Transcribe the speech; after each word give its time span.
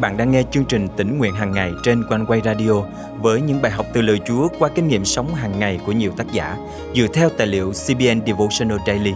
bạn 0.00 0.16
đang 0.16 0.30
nghe 0.30 0.42
chương 0.50 0.64
trình 0.64 0.88
tỉnh 0.96 1.18
nguyện 1.18 1.34
hàng 1.34 1.52
ngày 1.52 1.72
trên 1.82 2.04
quanh 2.08 2.26
quay 2.26 2.40
radio 2.44 2.72
với 3.20 3.40
những 3.40 3.62
bài 3.62 3.72
học 3.72 3.86
từ 3.92 4.02
lời 4.02 4.20
Chúa 4.26 4.48
qua 4.58 4.68
kinh 4.74 4.88
nghiệm 4.88 5.04
sống 5.04 5.34
hàng 5.34 5.58
ngày 5.58 5.80
của 5.86 5.92
nhiều 5.92 6.12
tác 6.16 6.32
giả 6.32 6.56
dựa 6.94 7.06
theo 7.14 7.28
tài 7.38 7.46
liệu 7.46 7.72
CBN 7.72 8.26
Devotional 8.26 8.78
Daily. 8.86 9.12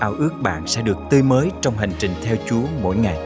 Ao 0.00 0.12
ước 0.12 0.30
bạn 0.42 0.66
sẽ 0.66 0.82
được 0.82 0.98
tươi 1.10 1.22
mới 1.22 1.50
trong 1.62 1.76
hành 1.76 1.90
trình 1.98 2.10
theo 2.24 2.36
Chúa 2.48 2.62
mỗi 2.82 2.96
ngày. 2.96 3.18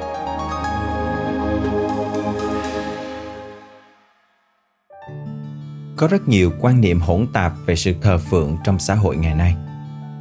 Có 5.96 6.07
rất 6.07 6.29
nhiều 6.29 6.53
quan 6.61 6.80
niệm 6.80 7.01
hỗn 7.01 7.27
tạp 7.32 7.53
về 7.66 7.77
sự 7.77 7.93
thờ 8.03 8.19
phượng 8.19 8.57
trong 8.64 8.79
xã 8.79 8.95
hội 8.95 9.16
ngày 9.16 9.35
nay. 9.35 9.55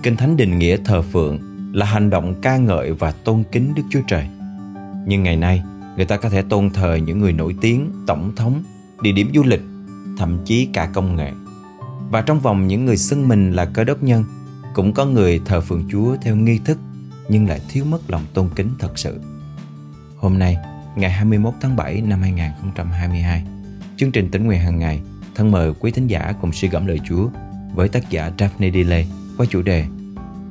Kinh 0.03 0.15
Thánh 0.15 0.37
định 0.37 0.59
nghĩa 0.59 0.77
thờ 0.85 1.01
phượng 1.01 1.39
là 1.73 1.85
hành 1.85 2.09
động 2.09 2.35
ca 2.41 2.57
ngợi 2.57 2.91
và 2.91 3.11
tôn 3.11 3.43
kính 3.51 3.73
Đức 3.75 3.83
Chúa 3.89 4.01
Trời. 4.07 4.27
Nhưng 5.05 5.23
ngày 5.23 5.35
nay, 5.35 5.63
người 5.95 6.05
ta 6.05 6.17
có 6.17 6.29
thể 6.29 6.41
tôn 6.41 6.69
thờ 6.69 6.95
những 6.95 7.19
người 7.19 7.33
nổi 7.33 7.55
tiếng, 7.61 7.91
tổng 8.07 8.35
thống, 8.35 8.63
địa 9.01 9.11
điểm 9.11 9.31
du 9.35 9.43
lịch, 9.43 9.61
thậm 10.17 10.37
chí 10.45 10.67
cả 10.73 10.89
công 10.93 11.15
nghệ. 11.15 11.31
Và 12.09 12.21
trong 12.21 12.39
vòng 12.39 12.67
những 12.67 12.85
người 12.85 12.97
xưng 12.97 13.27
mình 13.27 13.51
là 13.51 13.65
cơ 13.65 13.83
đốc 13.83 14.03
nhân, 14.03 14.23
cũng 14.73 14.93
có 14.93 15.05
người 15.05 15.41
thờ 15.45 15.61
phượng 15.61 15.83
Chúa 15.91 16.15
theo 16.21 16.35
nghi 16.35 16.59
thức 16.65 16.77
nhưng 17.29 17.47
lại 17.47 17.61
thiếu 17.69 17.85
mất 17.85 18.11
lòng 18.11 18.25
tôn 18.33 18.49
kính 18.55 18.69
thật 18.79 18.99
sự. 18.99 19.19
Hôm 20.17 20.39
nay, 20.39 20.57
ngày 20.95 21.11
21 21.11 21.53
tháng 21.61 21.75
7 21.75 22.01
năm 22.01 22.21
2022, 22.21 23.43
chương 23.97 24.11
trình 24.11 24.31
tỉnh 24.31 24.45
nguyện 24.45 24.59
hàng 24.59 24.79
ngày 24.79 25.01
thân 25.35 25.51
mời 25.51 25.73
quý 25.79 25.91
thính 25.91 26.07
giả 26.07 26.33
cùng 26.41 26.53
suy 26.53 26.67
gẫm 26.67 26.85
lời 26.87 26.99
Chúa 27.09 27.29
với 27.73 27.89
tác 27.89 28.09
giả 28.09 28.31
Daphne 28.39 28.71
Delay 28.71 29.07
qua 29.37 29.45
chủ 29.49 29.61
đề 29.61 29.85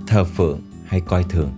Thờ 0.06 0.24
phượng 0.24 0.61
hay 0.86 1.00
coi 1.00 1.24
thường. 1.24 1.50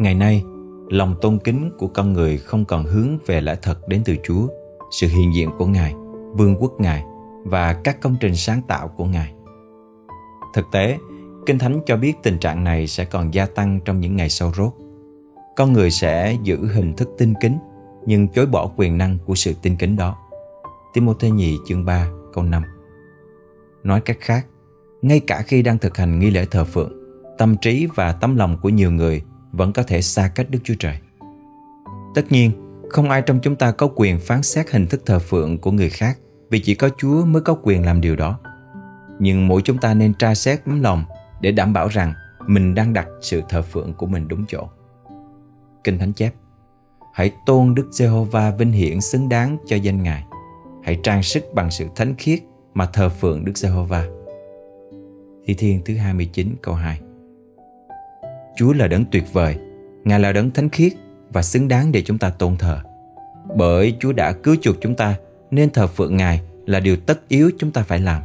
Ngày 0.00 0.14
nay, 0.14 0.44
lòng 0.88 1.14
tôn 1.20 1.38
kính 1.38 1.70
của 1.78 1.86
con 1.86 2.12
người 2.12 2.38
không 2.38 2.64
còn 2.64 2.84
hướng 2.84 3.18
về 3.26 3.40
lẽ 3.40 3.56
thật 3.62 3.88
đến 3.88 4.02
từ 4.04 4.16
Chúa, 4.24 4.48
sự 4.90 5.08
hiện 5.08 5.34
diện 5.34 5.50
của 5.58 5.66
Ngài, 5.66 5.94
vương 6.36 6.56
quốc 6.60 6.80
Ngài 6.80 7.04
và 7.44 7.72
các 7.72 8.00
công 8.00 8.16
trình 8.20 8.36
sáng 8.36 8.62
tạo 8.68 8.88
của 8.88 9.04
Ngài. 9.04 9.32
Thực 10.54 10.64
tế, 10.72 10.98
Kinh 11.46 11.58
Thánh 11.58 11.80
cho 11.86 11.96
biết 11.96 12.12
tình 12.22 12.38
trạng 12.38 12.64
này 12.64 12.86
sẽ 12.86 13.04
còn 13.04 13.34
gia 13.34 13.46
tăng 13.46 13.80
trong 13.84 14.00
những 14.00 14.16
ngày 14.16 14.28
sau 14.28 14.52
rốt. 14.56 14.72
Con 15.56 15.72
người 15.72 15.90
sẽ 15.90 16.36
giữ 16.42 16.66
hình 16.66 16.94
thức 16.96 17.08
tinh 17.18 17.34
kính 17.40 17.58
nhưng 18.06 18.28
chối 18.28 18.46
bỏ 18.46 18.70
quyền 18.76 18.98
năng 18.98 19.18
của 19.26 19.34
sự 19.34 19.52
tinh 19.62 19.76
kính 19.76 19.96
đó. 19.96 20.16
Timôthê 20.94 21.30
nhì 21.30 21.58
chương 21.66 21.84
3 21.84 22.08
câu 22.32 22.44
5 22.44 22.62
Nói 23.82 24.00
cách 24.00 24.18
khác, 24.20 24.46
ngay 25.02 25.20
cả 25.20 25.42
khi 25.42 25.62
đang 25.62 25.78
thực 25.78 25.96
hành 25.96 26.18
nghi 26.18 26.30
lễ 26.30 26.46
thờ 26.50 26.64
phượng, 26.64 26.92
tâm 27.38 27.56
trí 27.56 27.88
và 27.94 28.12
tấm 28.12 28.36
lòng 28.36 28.58
của 28.62 28.68
nhiều 28.68 28.92
người 28.92 29.22
vẫn 29.52 29.72
có 29.72 29.82
thể 29.82 30.02
xa 30.02 30.28
cách 30.34 30.50
Đức 30.50 30.58
Chúa 30.64 30.74
Trời. 30.78 30.98
Tất 32.14 32.32
nhiên, 32.32 32.50
không 32.90 33.10
ai 33.10 33.22
trong 33.22 33.40
chúng 33.42 33.56
ta 33.56 33.70
có 33.70 33.88
quyền 33.96 34.20
phán 34.20 34.42
xét 34.42 34.70
hình 34.70 34.86
thức 34.86 35.02
thờ 35.06 35.18
phượng 35.18 35.58
của 35.58 35.72
người 35.72 35.90
khác 35.90 36.18
vì 36.50 36.58
chỉ 36.58 36.74
có 36.74 36.88
Chúa 36.98 37.24
mới 37.24 37.42
có 37.42 37.56
quyền 37.62 37.84
làm 37.84 38.00
điều 38.00 38.16
đó. 38.16 38.38
Nhưng 39.18 39.48
mỗi 39.48 39.62
chúng 39.64 39.78
ta 39.78 39.94
nên 39.94 40.14
tra 40.14 40.34
xét 40.34 40.64
tấm 40.64 40.82
lòng 40.82 41.04
để 41.40 41.52
đảm 41.52 41.72
bảo 41.72 41.88
rằng 41.88 42.12
mình 42.46 42.74
đang 42.74 42.92
đặt 42.92 43.06
sự 43.20 43.42
thờ 43.48 43.62
phượng 43.62 43.94
của 43.94 44.06
mình 44.06 44.28
đúng 44.28 44.44
chỗ. 44.48 44.68
Kinh 45.84 45.98
Thánh 45.98 46.12
chép 46.12 46.34
Hãy 47.12 47.32
tôn 47.46 47.74
Đức 47.74 47.88
Giê-hô-va 47.92 48.50
vinh 48.50 48.72
hiển 48.72 49.00
xứng 49.00 49.28
đáng 49.28 49.56
cho 49.66 49.76
danh 49.76 50.02
Ngài. 50.02 50.24
Hãy 50.82 50.98
trang 51.02 51.22
sức 51.22 51.44
bằng 51.54 51.70
sự 51.70 51.86
thánh 51.96 52.14
khiết 52.18 52.40
mà 52.74 52.86
thờ 52.86 53.08
phượng 53.08 53.44
Đức 53.44 53.58
Giê-hô-va. 53.58 54.04
Thi 55.46 55.54
Thiên 55.54 55.82
thứ 55.84 55.96
29 55.96 56.54
câu 56.62 56.74
2 56.74 57.00
Chúa 58.60 58.72
là 58.72 58.88
đấng 58.88 59.04
tuyệt 59.04 59.32
vời, 59.32 59.56
Ngài 60.04 60.20
là 60.20 60.32
đấng 60.32 60.50
thánh 60.50 60.68
khiết 60.68 60.92
và 61.32 61.42
xứng 61.42 61.68
đáng 61.68 61.92
để 61.92 62.02
chúng 62.02 62.18
ta 62.18 62.30
tôn 62.30 62.56
thờ. 62.56 62.80
Bởi 63.56 63.96
Chúa 64.00 64.12
đã 64.12 64.32
cứu 64.32 64.56
chuộc 64.62 64.76
chúng 64.80 64.94
ta 64.94 65.14
nên 65.50 65.70
thờ 65.70 65.86
phượng 65.86 66.16
Ngài 66.16 66.40
là 66.66 66.80
điều 66.80 66.96
tất 66.96 67.28
yếu 67.28 67.50
chúng 67.58 67.70
ta 67.70 67.82
phải 67.82 68.00
làm. 68.00 68.22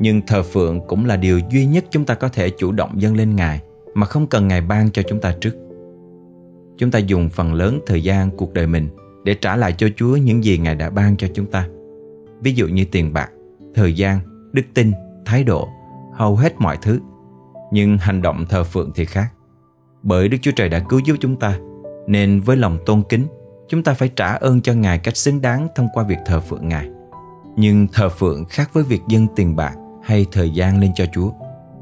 Nhưng 0.00 0.26
thờ 0.26 0.42
phượng 0.42 0.80
cũng 0.86 1.06
là 1.06 1.16
điều 1.16 1.40
duy 1.50 1.66
nhất 1.66 1.84
chúng 1.90 2.04
ta 2.04 2.14
có 2.14 2.28
thể 2.28 2.50
chủ 2.50 2.72
động 2.72 3.00
dâng 3.00 3.16
lên 3.16 3.36
Ngài 3.36 3.60
mà 3.94 4.06
không 4.06 4.26
cần 4.26 4.48
Ngài 4.48 4.60
ban 4.60 4.90
cho 4.90 5.02
chúng 5.08 5.20
ta 5.20 5.34
trước. 5.40 5.56
Chúng 6.78 6.90
ta 6.90 6.98
dùng 6.98 7.28
phần 7.28 7.54
lớn 7.54 7.80
thời 7.86 8.02
gian 8.02 8.30
cuộc 8.30 8.52
đời 8.54 8.66
mình 8.66 8.88
để 9.24 9.34
trả 9.34 9.56
lại 9.56 9.74
cho 9.78 9.88
Chúa 9.96 10.16
những 10.16 10.44
gì 10.44 10.58
Ngài 10.58 10.74
đã 10.74 10.90
ban 10.90 11.16
cho 11.16 11.28
chúng 11.34 11.46
ta. 11.46 11.68
Ví 12.40 12.52
dụ 12.52 12.66
như 12.66 12.84
tiền 12.84 13.12
bạc, 13.12 13.30
thời 13.74 13.92
gian, 13.92 14.20
đức 14.52 14.64
tin, 14.74 14.92
thái 15.24 15.44
độ, 15.44 15.68
hầu 16.14 16.36
hết 16.36 16.54
mọi 16.58 16.78
thứ. 16.82 17.00
Nhưng 17.72 17.98
hành 17.98 18.22
động 18.22 18.44
thờ 18.48 18.64
phượng 18.64 18.92
thì 18.94 19.04
khác. 19.04 19.28
Bởi 20.08 20.28
Đức 20.28 20.38
Chúa 20.42 20.50
Trời 20.50 20.68
đã 20.68 20.78
cứu 20.78 21.00
giúp 21.04 21.16
chúng 21.20 21.36
ta, 21.36 21.58
nên 22.06 22.40
với 22.40 22.56
lòng 22.56 22.78
tôn 22.86 23.02
kính, 23.08 23.26
chúng 23.68 23.82
ta 23.82 23.94
phải 23.94 24.08
trả 24.16 24.26
ơn 24.26 24.60
cho 24.60 24.72
Ngài 24.72 24.98
cách 24.98 25.16
xứng 25.16 25.40
đáng 25.40 25.68
thông 25.74 25.88
qua 25.94 26.04
việc 26.04 26.18
thờ 26.26 26.40
phượng 26.40 26.68
Ngài. 26.68 26.88
Nhưng 27.56 27.86
thờ 27.92 28.08
phượng 28.08 28.44
khác 28.44 28.70
với 28.72 28.84
việc 28.84 29.00
dâng 29.08 29.26
tiền 29.36 29.56
bạc 29.56 29.74
hay 30.02 30.26
thời 30.32 30.50
gian 30.50 30.80
lên 30.80 30.90
cho 30.94 31.04
Chúa. 31.14 31.30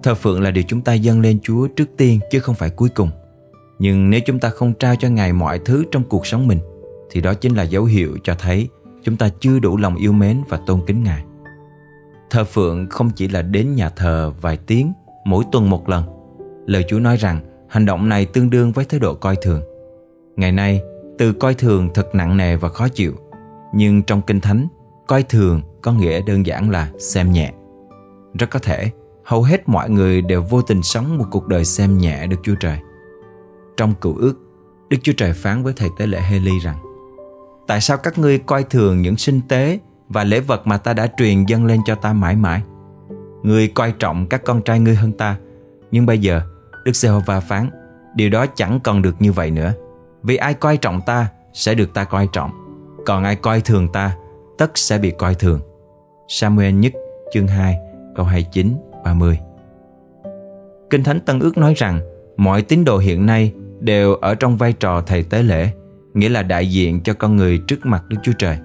Thờ 0.02 0.14
phượng 0.14 0.42
là 0.42 0.50
điều 0.50 0.64
chúng 0.68 0.80
ta 0.80 0.94
dâng 0.94 1.20
lên 1.20 1.38
Chúa 1.42 1.66
trước 1.66 1.88
tiên 1.96 2.20
chứ 2.30 2.40
không 2.40 2.54
phải 2.54 2.70
cuối 2.70 2.88
cùng. 2.88 3.10
Nhưng 3.78 4.10
nếu 4.10 4.20
chúng 4.26 4.38
ta 4.38 4.48
không 4.48 4.74
trao 4.74 4.96
cho 4.96 5.08
Ngài 5.08 5.32
mọi 5.32 5.58
thứ 5.58 5.84
trong 5.90 6.04
cuộc 6.04 6.26
sống 6.26 6.46
mình, 6.46 6.58
thì 7.10 7.20
đó 7.20 7.34
chính 7.34 7.54
là 7.54 7.62
dấu 7.62 7.84
hiệu 7.84 8.18
cho 8.24 8.34
thấy 8.34 8.68
chúng 9.02 9.16
ta 9.16 9.28
chưa 9.40 9.58
đủ 9.58 9.76
lòng 9.76 9.96
yêu 9.96 10.12
mến 10.12 10.42
và 10.48 10.58
tôn 10.66 10.80
kính 10.86 11.02
Ngài. 11.02 11.24
Thờ 12.30 12.44
phượng 12.44 12.86
không 12.88 13.10
chỉ 13.10 13.28
là 13.28 13.42
đến 13.42 13.74
nhà 13.74 13.88
thờ 13.88 14.32
vài 14.40 14.56
tiếng 14.56 14.92
mỗi 15.24 15.44
tuần 15.52 15.70
một 15.70 15.88
lần. 15.88 16.04
Lời 16.66 16.84
Chúa 16.88 16.98
nói 16.98 17.16
rằng 17.16 17.40
hành 17.68 17.86
động 17.86 18.08
này 18.08 18.26
tương 18.26 18.50
đương 18.50 18.72
với 18.72 18.84
thái 18.84 19.00
độ 19.00 19.14
coi 19.14 19.36
thường. 19.36 19.62
Ngày 20.36 20.52
nay, 20.52 20.80
từ 21.18 21.32
coi 21.32 21.54
thường 21.54 21.88
thật 21.94 22.14
nặng 22.14 22.36
nề 22.36 22.56
và 22.56 22.68
khó 22.68 22.88
chịu. 22.88 23.12
Nhưng 23.74 24.02
trong 24.02 24.22
Kinh 24.22 24.40
Thánh, 24.40 24.68
coi 25.06 25.22
thường 25.22 25.60
có 25.82 25.92
nghĩa 25.92 26.20
đơn 26.26 26.46
giản 26.46 26.70
là 26.70 26.90
xem 26.98 27.32
nhẹ. 27.32 27.52
Rất 28.38 28.50
có 28.50 28.58
thể, 28.58 28.90
hầu 29.24 29.42
hết 29.42 29.68
mọi 29.68 29.90
người 29.90 30.22
đều 30.22 30.42
vô 30.42 30.62
tình 30.62 30.82
sống 30.82 31.18
một 31.18 31.24
cuộc 31.30 31.46
đời 31.46 31.64
xem 31.64 31.98
nhẹ 31.98 32.26
Đức 32.26 32.36
Chúa 32.42 32.54
Trời. 32.60 32.78
Trong 33.76 33.94
cựu 33.94 34.16
ước, 34.16 34.34
Đức 34.88 34.96
Chúa 35.02 35.12
Trời 35.16 35.32
phán 35.32 35.62
với 35.62 35.72
thầy 35.76 35.88
tế 35.98 36.06
lễ 36.06 36.20
Heli 36.20 36.58
rằng 36.58 36.76
Tại 37.66 37.80
sao 37.80 37.96
các 37.96 38.18
ngươi 38.18 38.38
coi 38.38 38.64
thường 38.64 39.02
những 39.02 39.16
sinh 39.16 39.40
tế 39.48 39.78
và 40.08 40.24
lễ 40.24 40.40
vật 40.40 40.66
mà 40.66 40.78
ta 40.78 40.92
đã 40.92 41.06
truyền 41.16 41.44
dâng 41.44 41.66
lên 41.66 41.80
cho 41.86 41.94
ta 41.94 42.12
mãi 42.12 42.36
mãi? 42.36 42.62
Ngươi 43.42 43.68
coi 43.68 43.92
trọng 43.92 44.26
các 44.26 44.44
con 44.44 44.62
trai 44.62 44.80
ngươi 44.80 44.94
hơn 44.94 45.12
ta, 45.12 45.36
nhưng 45.90 46.06
bây 46.06 46.18
giờ 46.18 46.40
Đức 46.86 46.96
Giê-hô-va 46.96 47.40
phán 47.40 47.70
Điều 48.14 48.30
đó 48.30 48.46
chẳng 48.46 48.80
còn 48.84 49.02
được 49.02 49.14
như 49.18 49.32
vậy 49.32 49.50
nữa 49.50 49.72
Vì 50.22 50.36
ai 50.36 50.54
coi 50.54 50.76
trọng 50.76 51.00
ta 51.06 51.28
sẽ 51.52 51.74
được 51.74 51.94
ta 51.94 52.04
coi 52.04 52.28
trọng 52.32 52.50
Còn 53.06 53.24
ai 53.24 53.36
coi 53.36 53.60
thường 53.60 53.88
ta 53.92 54.16
tất 54.58 54.78
sẽ 54.78 54.98
bị 54.98 55.12
coi 55.18 55.34
thường 55.34 55.60
Samuel 56.28 56.74
nhất 56.74 56.92
chương 57.32 57.46
2 57.46 57.76
câu 58.16 58.26
29 58.26 58.76
30 59.04 59.38
Kinh 60.90 61.04
Thánh 61.04 61.20
Tân 61.20 61.40
ước 61.40 61.58
nói 61.58 61.74
rằng 61.76 62.00
mọi 62.36 62.62
tín 62.62 62.84
đồ 62.84 62.98
hiện 62.98 63.26
nay 63.26 63.52
đều 63.80 64.14
ở 64.14 64.34
trong 64.34 64.56
vai 64.56 64.72
trò 64.72 65.00
thầy 65.00 65.22
tế 65.22 65.42
lễ, 65.42 65.68
nghĩa 66.14 66.28
là 66.28 66.42
đại 66.42 66.70
diện 66.70 67.00
cho 67.00 67.14
con 67.14 67.36
người 67.36 67.58
trước 67.58 67.86
mặt 67.86 68.04
Đức 68.08 68.16
Chúa 68.22 68.32
Trời. 68.38 68.58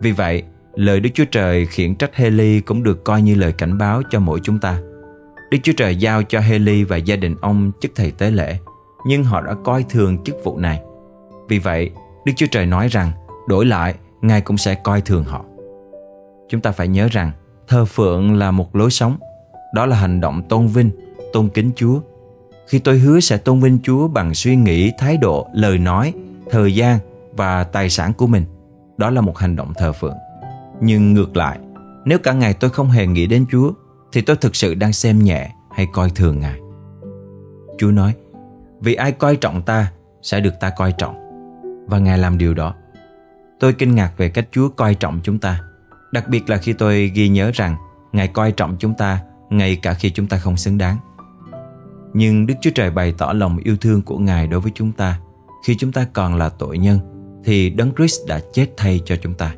Vì 0.00 0.12
vậy, 0.12 0.42
lời 0.74 1.00
Đức 1.00 1.10
Chúa 1.14 1.24
Trời 1.30 1.66
khiển 1.66 1.94
trách 1.94 2.14
Heli 2.14 2.60
cũng 2.60 2.82
được 2.82 3.04
coi 3.04 3.22
như 3.22 3.34
lời 3.34 3.52
cảnh 3.52 3.78
báo 3.78 4.02
cho 4.10 4.20
mỗi 4.20 4.40
chúng 4.42 4.58
ta. 4.58 4.80
Đức 5.50 5.58
Chúa 5.62 5.72
Trời 5.76 5.96
giao 5.96 6.22
cho 6.22 6.40
Heli 6.40 6.84
và 6.84 6.96
gia 6.96 7.16
đình 7.16 7.36
ông 7.40 7.70
chức 7.80 7.92
thầy 7.94 8.10
tế 8.10 8.30
lễ, 8.30 8.58
nhưng 9.06 9.24
họ 9.24 9.40
đã 9.40 9.54
coi 9.64 9.84
thường 9.88 10.24
chức 10.24 10.36
vụ 10.44 10.58
này. 10.58 10.80
Vì 11.48 11.58
vậy, 11.58 11.90
Đức 12.24 12.32
Chúa 12.36 12.46
Trời 12.50 12.66
nói 12.66 12.88
rằng 12.88 13.12
đổi 13.48 13.66
lại, 13.66 13.94
Ngài 14.22 14.40
cũng 14.40 14.58
sẽ 14.58 14.74
coi 14.74 15.00
thường 15.00 15.24
họ. 15.24 15.44
Chúng 16.48 16.60
ta 16.60 16.70
phải 16.70 16.88
nhớ 16.88 17.08
rằng 17.10 17.32
thờ 17.68 17.84
phượng 17.84 18.34
là 18.34 18.50
một 18.50 18.76
lối 18.76 18.90
sống, 18.90 19.16
đó 19.74 19.86
là 19.86 19.96
hành 19.96 20.20
động 20.20 20.42
tôn 20.48 20.66
vinh, 20.66 20.90
tôn 21.32 21.48
kính 21.48 21.70
Chúa 21.76 22.00
khi 22.68 22.78
tôi 22.78 22.98
hứa 22.98 23.20
sẽ 23.20 23.36
tôn 23.36 23.60
vinh 23.60 23.78
Chúa 23.82 24.08
bằng 24.08 24.34
suy 24.34 24.56
nghĩ, 24.56 24.92
thái 24.98 25.16
độ, 25.16 25.48
lời 25.54 25.78
nói, 25.78 26.14
thời 26.50 26.74
gian 26.74 26.98
và 27.32 27.64
tài 27.64 27.90
sản 27.90 28.12
của 28.12 28.26
mình. 28.26 28.44
Đó 28.96 29.10
là 29.10 29.20
một 29.20 29.38
hành 29.38 29.56
động 29.56 29.72
thờ 29.76 29.92
phượng. 29.92 30.16
Nhưng 30.80 31.12
ngược 31.12 31.36
lại, 31.36 31.58
nếu 32.04 32.18
cả 32.18 32.32
ngày 32.32 32.54
tôi 32.54 32.70
không 32.70 32.90
hề 32.90 33.06
nghĩ 33.06 33.26
đến 33.26 33.46
Chúa, 33.50 33.72
thì 34.12 34.20
tôi 34.20 34.36
thực 34.36 34.56
sự 34.56 34.74
đang 34.74 34.92
xem 34.92 35.18
nhẹ 35.18 35.50
hay 35.70 35.86
coi 35.92 36.10
thường 36.10 36.40
Ngài. 36.40 36.60
Chúa 37.78 37.90
nói, 37.90 38.14
vì 38.80 38.94
ai 38.94 39.12
coi 39.12 39.36
trọng 39.36 39.62
ta 39.62 39.92
sẽ 40.22 40.40
được 40.40 40.54
ta 40.60 40.70
coi 40.70 40.92
trọng. 40.92 41.16
Và 41.86 41.98
Ngài 41.98 42.18
làm 42.18 42.38
điều 42.38 42.54
đó. 42.54 42.74
Tôi 43.60 43.72
kinh 43.72 43.94
ngạc 43.94 44.12
về 44.16 44.28
cách 44.28 44.48
Chúa 44.50 44.68
coi 44.68 44.94
trọng 44.94 45.20
chúng 45.22 45.38
ta. 45.38 45.60
Đặc 46.12 46.28
biệt 46.28 46.50
là 46.50 46.56
khi 46.56 46.72
tôi 46.72 47.12
ghi 47.14 47.28
nhớ 47.28 47.50
rằng 47.54 47.76
Ngài 48.12 48.28
coi 48.28 48.52
trọng 48.52 48.76
chúng 48.78 48.94
ta 48.94 49.20
ngay 49.50 49.76
cả 49.76 49.94
khi 49.94 50.10
chúng 50.10 50.26
ta 50.26 50.38
không 50.38 50.56
xứng 50.56 50.78
đáng. 50.78 50.96
Nhưng 52.12 52.46
Đức 52.46 52.54
Chúa 52.60 52.70
Trời 52.74 52.90
bày 52.90 53.14
tỏ 53.18 53.32
lòng 53.32 53.58
yêu 53.58 53.76
thương 53.80 54.02
của 54.02 54.18
Ngài 54.18 54.46
đối 54.46 54.60
với 54.60 54.72
chúng 54.74 54.92
ta 54.92 55.20
khi 55.66 55.76
chúng 55.78 55.92
ta 55.92 56.06
còn 56.12 56.34
là 56.36 56.48
tội 56.48 56.78
nhân 56.78 56.98
thì 57.44 57.70
Đấng 57.70 57.94
Christ 57.94 58.20
đã 58.28 58.40
chết 58.52 58.66
thay 58.76 59.00
cho 59.04 59.16
chúng 59.22 59.34
ta. 59.34 59.54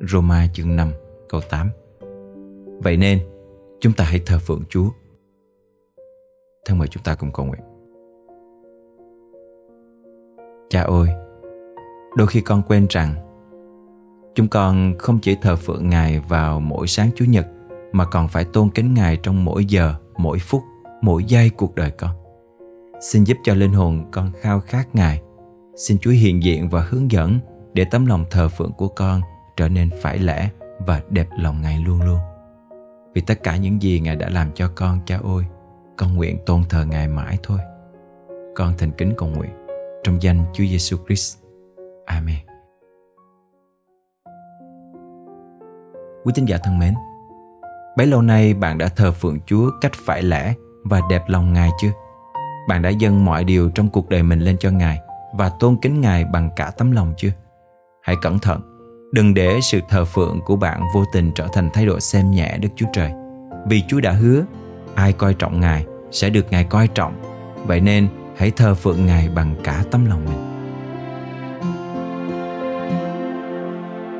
Roma 0.00 0.46
chương 0.52 0.76
5 0.76 0.92
câu 1.28 1.40
8 1.50 1.70
Vậy 2.82 2.96
nên 2.96 3.18
chúng 3.82 3.92
ta 3.92 4.04
hãy 4.04 4.20
thờ 4.26 4.38
phượng 4.38 4.62
Chúa. 4.68 4.88
Thân 6.64 6.78
mời 6.78 6.88
chúng 6.88 7.02
ta 7.02 7.14
cùng 7.14 7.32
cầu 7.32 7.46
nguyện. 7.46 7.60
Cha 10.70 10.82
ơi, 10.82 11.08
đôi 12.16 12.26
khi 12.26 12.40
con 12.40 12.62
quên 12.68 12.86
rằng 12.90 13.14
chúng 14.34 14.48
con 14.48 14.94
không 14.98 15.18
chỉ 15.18 15.36
thờ 15.42 15.56
phượng 15.56 15.90
Ngài 15.90 16.20
vào 16.28 16.60
mỗi 16.60 16.86
sáng 16.86 17.10
Chủ 17.16 17.24
nhật 17.28 17.46
mà 17.92 18.04
còn 18.04 18.28
phải 18.28 18.44
tôn 18.44 18.70
kính 18.70 18.94
Ngài 18.94 19.16
trong 19.22 19.44
mỗi 19.44 19.64
giờ, 19.64 19.94
mỗi 20.16 20.38
phút, 20.38 20.62
mỗi 21.00 21.24
giây 21.24 21.50
cuộc 21.50 21.74
đời 21.74 21.90
con. 21.90 22.10
Xin 23.00 23.24
giúp 23.24 23.36
cho 23.44 23.54
linh 23.54 23.72
hồn 23.72 24.04
con 24.12 24.32
khao 24.40 24.60
khát 24.60 24.94
Ngài. 24.94 25.22
Xin 25.76 25.98
Chúa 25.98 26.10
hiện 26.10 26.42
diện 26.42 26.68
và 26.68 26.86
hướng 26.90 27.10
dẫn 27.10 27.38
để 27.72 27.84
tấm 27.90 28.06
lòng 28.06 28.24
thờ 28.30 28.48
phượng 28.48 28.72
của 28.72 28.88
con 28.88 29.20
trở 29.56 29.68
nên 29.68 29.90
phải 30.02 30.18
lẽ 30.18 30.50
và 30.86 31.02
đẹp 31.10 31.28
lòng 31.38 31.62
Ngài 31.62 31.78
luôn 31.86 32.02
luôn. 32.02 32.18
Vì 33.14 33.20
tất 33.20 33.42
cả 33.42 33.56
những 33.56 33.82
gì 33.82 34.00
Ngài 34.00 34.16
đã 34.16 34.28
làm 34.28 34.52
cho 34.54 34.70
con, 34.74 34.98
cha 35.06 35.16
ơi, 35.16 35.44
con 35.96 36.14
nguyện 36.14 36.38
tôn 36.46 36.62
thờ 36.68 36.84
Ngài 36.84 37.08
mãi 37.08 37.38
thôi. 37.42 37.58
Con 38.54 38.74
thành 38.78 38.90
kính 38.90 39.14
cầu 39.16 39.28
nguyện 39.28 39.50
trong 40.02 40.22
danh 40.22 40.44
Chúa 40.52 40.64
Giêsu 40.64 40.96
Christ. 41.06 41.38
Amen. 42.06 42.38
Quý 46.24 46.32
tín 46.34 46.44
giả 46.44 46.58
thân 46.64 46.78
mến, 46.78 46.94
bấy 47.96 48.06
lâu 48.06 48.22
nay 48.22 48.54
bạn 48.54 48.78
đã 48.78 48.88
thờ 48.88 49.12
phượng 49.12 49.38
Chúa 49.46 49.70
cách 49.80 49.92
phải 50.06 50.22
lẽ 50.22 50.54
và 50.84 51.00
đẹp 51.10 51.22
lòng 51.26 51.52
Ngài 51.52 51.70
chưa? 51.80 51.90
Bạn 52.68 52.82
đã 52.82 52.90
dâng 52.90 53.24
mọi 53.24 53.44
điều 53.44 53.70
trong 53.70 53.88
cuộc 53.88 54.08
đời 54.08 54.22
mình 54.22 54.40
lên 54.40 54.56
cho 54.60 54.70
Ngài 54.70 55.00
và 55.34 55.48
tôn 55.60 55.76
kính 55.82 56.00
Ngài 56.00 56.24
bằng 56.24 56.50
cả 56.56 56.70
tấm 56.78 56.92
lòng 56.92 57.14
chưa? 57.16 57.30
Hãy 58.02 58.16
cẩn 58.22 58.38
thận, 58.38 58.71
đừng 59.12 59.34
để 59.34 59.60
sự 59.62 59.80
thờ 59.88 60.04
phượng 60.04 60.40
của 60.44 60.56
bạn 60.56 60.80
vô 60.94 61.04
tình 61.12 61.32
trở 61.34 61.48
thành 61.52 61.70
thái 61.74 61.86
độ 61.86 62.00
xem 62.00 62.30
nhẹ 62.30 62.58
Đức 62.60 62.68
Chúa 62.76 62.86
Trời. 62.92 63.10
Vì 63.66 63.82
Chúa 63.88 64.00
đã 64.00 64.12
hứa, 64.12 64.44
ai 64.94 65.12
coi 65.12 65.34
trọng 65.34 65.60
Ngài 65.60 65.84
sẽ 66.10 66.30
được 66.30 66.46
Ngài 66.50 66.64
coi 66.64 66.88
trọng. 66.88 67.14
Vậy 67.66 67.80
nên 67.80 68.08
hãy 68.36 68.50
thờ 68.50 68.74
phượng 68.74 69.06
Ngài 69.06 69.28
bằng 69.28 69.54
cả 69.64 69.84
tấm 69.90 70.06
lòng 70.06 70.24
mình. 70.24 70.48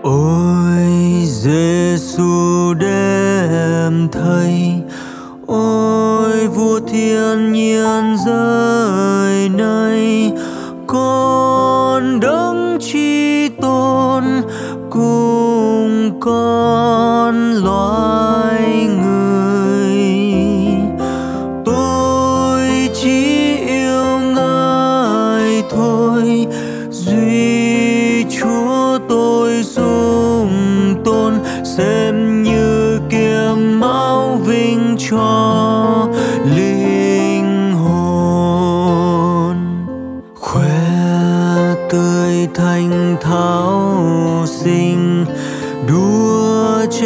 Ôi 0.02 1.26
Giêsu 1.26 2.74
đem 2.74 4.08
thầy 4.12 4.82
Ôi 5.46 6.48
vua 6.48 6.80
thiên 6.80 7.52
nhiên 7.52 8.16
rơi 8.26 9.41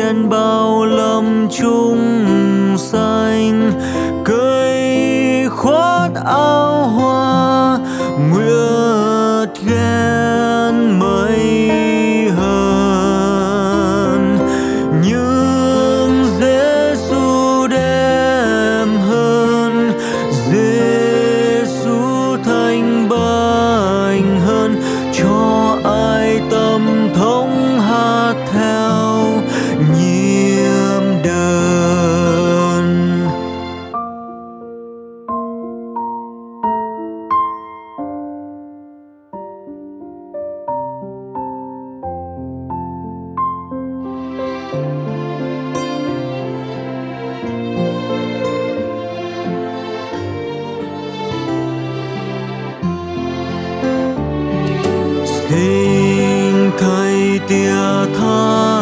trên 0.06 0.28
bao 0.28 0.84
lâm 0.84 1.48
chung 1.50 2.15
Xin 55.48 56.70
thầy 56.78 57.40
tia 57.48 58.06
thái 58.18 58.75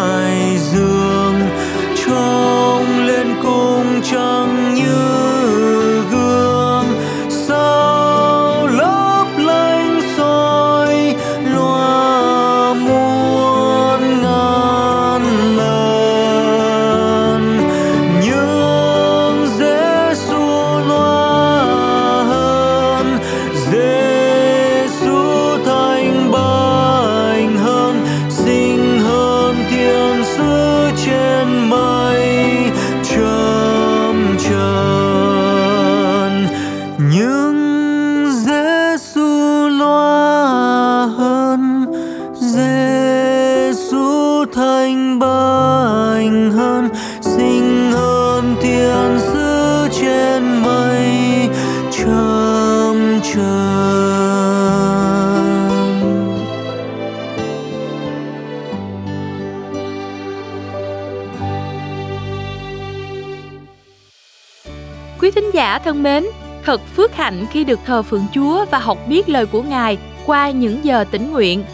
thính 65.44 65.54
giả 65.54 65.78
thân 65.78 66.02
mến, 66.02 66.24
thật 66.64 66.80
phước 66.96 67.16
hạnh 67.16 67.46
khi 67.50 67.64
được 67.64 67.80
thờ 67.86 68.02
phượng 68.02 68.26
Chúa 68.34 68.64
và 68.70 68.78
học 68.78 68.98
biết 69.08 69.28
lời 69.28 69.46
của 69.46 69.62
Ngài 69.62 69.98
qua 70.26 70.50
những 70.50 70.84
giờ 70.84 71.04
tĩnh 71.10 71.32
nguyện. 71.32 71.64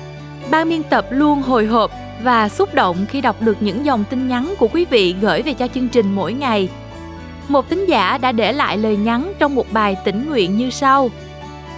Ban 0.50 0.68
biên 0.68 0.82
tập 0.82 1.06
luôn 1.10 1.42
hồi 1.42 1.66
hộp 1.66 1.90
và 2.22 2.48
xúc 2.48 2.74
động 2.74 2.96
khi 3.08 3.20
đọc 3.20 3.42
được 3.42 3.56
những 3.60 3.84
dòng 3.84 4.04
tin 4.10 4.28
nhắn 4.28 4.54
của 4.58 4.68
quý 4.68 4.84
vị 4.90 5.14
gửi 5.20 5.42
về 5.42 5.52
cho 5.52 5.68
chương 5.74 5.88
trình 5.88 6.14
mỗi 6.14 6.32
ngày. 6.32 6.68
Một 7.48 7.68
tín 7.68 7.86
giả 7.86 8.18
đã 8.18 8.32
để 8.32 8.52
lại 8.52 8.78
lời 8.78 8.96
nhắn 8.96 9.32
trong 9.38 9.54
một 9.54 9.66
bài 9.72 9.96
tĩnh 10.04 10.28
nguyện 10.28 10.56
như 10.56 10.70
sau. 10.70 11.10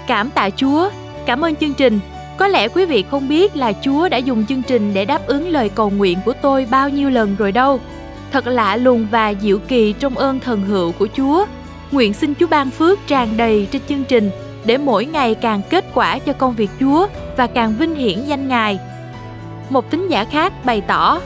Cảm 0.06 0.30
tạ 0.30 0.50
Chúa, 0.50 0.90
cảm 1.26 1.44
ơn 1.44 1.56
chương 1.56 1.74
trình. 1.74 2.00
Có 2.36 2.48
lẽ 2.48 2.68
quý 2.68 2.86
vị 2.86 3.04
không 3.10 3.28
biết 3.28 3.56
là 3.56 3.72
Chúa 3.82 4.08
đã 4.08 4.16
dùng 4.16 4.46
chương 4.46 4.62
trình 4.62 4.94
để 4.94 5.04
đáp 5.04 5.26
ứng 5.26 5.48
lời 5.48 5.68
cầu 5.68 5.90
nguyện 5.90 6.18
của 6.24 6.32
tôi 6.32 6.66
bao 6.70 6.88
nhiêu 6.88 7.10
lần 7.10 7.36
rồi 7.36 7.52
đâu. 7.52 7.80
Thật 8.32 8.46
lạ 8.46 8.76
lùng 8.76 9.06
và 9.10 9.34
diệu 9.40 9.58
kỳ 9.58 9.92
trong 9.92 10.18
ơn 10.18 10.40
thần 10.40 10.62
hữu 10.62 10.92
của 10.92 11.08
Chúa. 11.16 11.44
Nguyện 11.92 12.12
xin 12.12 12.34
Chúa 12.40 12.46
ban 12.46 12.70
phước 12.70 12.98
tràn 13.06 13.36
đầy 13.36 13.68
trên 13.70 13.82
chương 13.88 14.04
trình 14.04 14.30
để 14.64 14.78
mỗi 14.78 15.04
ngày 15.06 15.34
càng 15.34 15.60
kết 15.70 15.84
quả 15.94 16.18
cho 16.18 16.32
công 16.32 16.54
việc 16.54 16.70
Chúa 16.80 17.06
và 17.36 17.46
càng 17.46 17.74
vinh 17.78 17.94
hiển 17.94 18.24
danh 18.24 18.48
Ngài. 18.48 18.78
Một 19.70 19.90
tín 19.90 20.08
giả 20.08 20.24
khác 20.24 20.64
bày 20.64 20.80
tỏ 20.80 21.20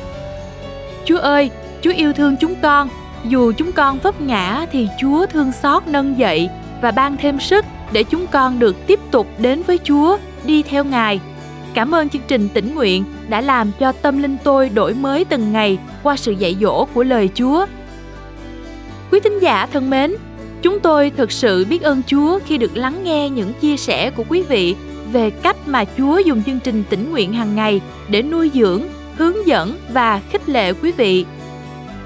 Chúa 1.05 1.19
ơi, 1.19 1.51
Chúa 1.83 1.93
yêu 1.93 2.13
thương 2.13 2.37
chúng 2.41 2.55
con, 2.63 2.89
dù 3.25 3.53
chúng 3.53 3.73
con 3.73 3.99
vấp 3.99 4.21
ngã 4.21 4.67
thì 4.73 4.89
Chúa 5.01 5.27
thương 5.27 5.53
xót 5.53 5.83
nâng 5.87 6.19
dậy 6.19 6.49
và 6.83 6.91
ban 6.91 7.17
thêm 7.17 7.41
sức 7.41 7.65
để 7.93 8.03
chúng 8.03 8.27
con 8.27 8.59
được 8.59 8.87
tiếp 8.87 9.01
tục 9.11 9.27
đến 9.39 9.63
với 9.63 9.79
Chúa, 9.85 10.19
đi 10.45 10.63
theo 10.63 10.85
Ngài. 10.85 11.21
Cảm 11.75 11.95
ơn 11.95 12.09
chương 12.09 12.23
trình 12.29 12.49
tỉnh 12.55 12.75
nguyện 12.75 13.05
đã 13.29 13.41
làm 13.41 13.71
cho 13.79 13.93
tâm 13.93 14.23
linh 14.23 14.37
tôi 14.45 14.69
đổi 14.69 14.95
mới 14.95 15.25
từng 15.25 15.53
ngày 15.53 15.79
qua 16.03 16.17
sự 16.17 16.33
dạy 16.33 16.57
dỗ 16.61 16.85
của 16.85 17.03
lời 17.03 17.29
Chúa. 17.35 17.67
Quý 19.11 19.21
thính 19.21 19.39
giả 19.39 19.67
thân 19.73 19.91
mến, 19.91 20.15
chúng 20.67 20.81
tôi 20.81 21.13
thực 21.17 21.33
sự 21.33 21.65
biết 21.65 21.83
ơn 21.83 22.03
Chúa 22.07 22.39
khi 22.47 22.59
được 22.59 22.77
lắng 22.77 23.05
nghe 23.05 23.31
những 23.31 23.53
chia 23.61 23.77
sẻ 23.77 24.11
của 24.11 24.25
quý 24.29 24.43
vị 24.43 24.77
về 25.13 25.31
cách 25.31 25.57
mà 25.67 25.85
Chúa 25.99 26.19
dùng 26.19 26.43
chương 26.43 26.61
trình 26.61 26.83
tỉnh 26.91 27.11
nguyện 27.11 27.33
hàng 27.33 27.57
ngày 27.57 27.81
để 28.09 28.23
nuôi 28.23 28.51
dưỡng, 28.55 28.83
hướng 29.17 29.47
dẫn 29.47 29.79
và 29.93 30.21
khích 30.31 30.49
lệ 30.49 30.73
quý 30.73 30.93
vị. 30.93 31.25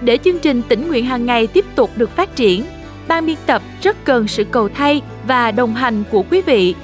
Để 0.00 0.18
chương 0.24 0.38
trình 0.38 0.62
tỉnh 0.68 0.88
nguyện 0.88 1.04
hàng 1.04 1.26
ngày 1.26 1.46
tiếp 1.46 1.64
tục 1.74 1.90
được 1.96 2.16
phát 2.16 2.36
triển, 2.36 2.64
ban 3.08 3.26
biên 3.26 3.36
tập 3.46 3.62
rất 3.82 4.04
cần 4.04 4.28
sự 4.28 4.44
cầu 4.44 4.68
thay 4.68 5.02
và 5.26 5.50
đồng 5.50 5.74
hành 5.74 6.02
của 6.10 6.24
quý 6.30 6.42
vị. 6.42 6.74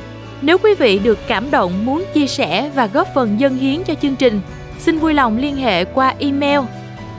Nếu 0.42 0.58
quý 0.58 0.74
vị 0.74 0.98
được 0.98 1.18
cảm 1.28 1.50
động 1.50 1.86
muốn 1.86 2.04
chia 2.14 2.26
sẻ 2.26 2.70
và 2.74 2.86
góp 2.86 3.08
phần 3.14 3.40
dân 3.40 3.56
hiến 3.56 3.84
cho 3.84 3.94
chương 3.94 4.16
trình, 4.16 4.40
xin 4.78 4.98
vui 4.98 5.14
lòng 5.14 5.38
liên 5.38 5.56
hệ 5.56 5.84
qua 5.84 6.14
email 6.18 6.60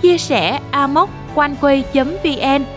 chia 0.02 0.18
sẻ 0.18 0.60
amoconeway.vn 0.72 2.77